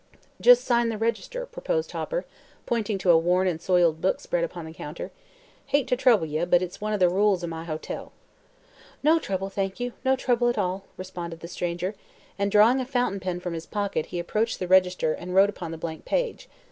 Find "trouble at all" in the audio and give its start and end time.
10.15-10.85